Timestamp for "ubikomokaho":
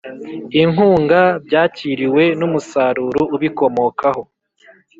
3.35-4.23